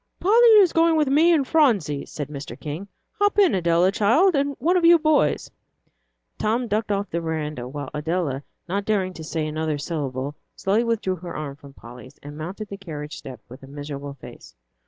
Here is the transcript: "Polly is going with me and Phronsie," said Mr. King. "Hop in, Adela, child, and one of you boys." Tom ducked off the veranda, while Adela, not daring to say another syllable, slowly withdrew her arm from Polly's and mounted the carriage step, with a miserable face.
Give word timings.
"Polly 0.19 0.47
is 0.57 0.73
going 0.73 0.95
with 0.95 1.09
me 1.09 1.31
and 1.31 1.47
Phronsie," 1.47 2.07
said 2.07 2.27
Mr. 2.27 2.59
King. 2.59 2.87
"Hop 3.19 3.37
in, 3.37 3.53
Adela, 3.53 3.91
child, 3.91 4.33
and 4.33 4.55
one 4.57 4.75
of 4.75 4.83
you 4.83 4.97
boys." 4.97 5.51
Tom 6.39 6.67
ducked 6.67 6.91
off 6.91 7.11
the 7.11 7.19
veranda, 7.21 7.67
while 7.67 7.91
Adela, 7.93 8.41
not 8.67 8.83
daring 8.85 9.13
to 9.13 9.23
say 9.23 9.45
another 9.45 9.77
syllable, 9.77 10.33
slowly 10.55 10.83
withdrew 10.83 11.17
her 11.17 11.35
arm 11.35 11.55
from 11.55 11.75
Polly's 11.75 12.17
and 12.23 12.35
mounted 12.35 12.69
the 12.69 12.77
carriage 12.77 13.15
step, 13.17 13.41
with 13.47 13.61
a 13.61 13.67
miserable 13.67 14.15
face. 14.15 14.55